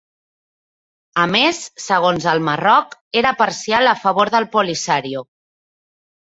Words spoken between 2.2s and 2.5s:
el